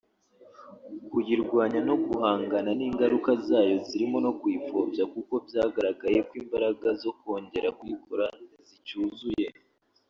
[1.09, 8.25] kuyirwanya no guhangana n’ingaruka zayo zirimo no kuyipfobya kuko byagaragaye ko imbaraga zo kongera kuyikora
[8.67, 9.47] zicyuzuye